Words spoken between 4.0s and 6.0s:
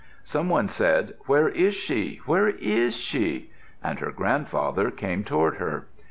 grandfather came toward her.